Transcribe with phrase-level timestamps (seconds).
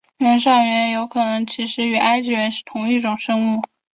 [0.17, 3.61] 原上猿有可能其实与埃及猿是同一种生物。